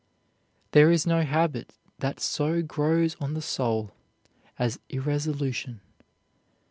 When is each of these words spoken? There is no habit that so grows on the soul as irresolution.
There 0.71 0.89
is 0.89 1.05
no 1.05 1.21
habit 1.21 1.75
that 1.99 2.19
so 2.19 2.63
grows 2.63 3.15
on 3.21 3.35
the 3.35 3.39
soul 3.43 3.91
as 4.57 4.79
irresolution. 4.89 5.79